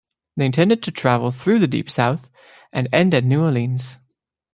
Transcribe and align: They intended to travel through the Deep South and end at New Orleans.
They 0.35 0.47
intended 0.47 0.81
to 0.81 0.91
travel 0.91 1.29
through 1.29 1.59
the 1.59 1.67
Deep 1.67 1.87
South 1.87 2.31
and 2.73 2.89
end 2.91 3.13
at 3.13 3.23
New 3.23 3.43
Orleans. 3.43 3.99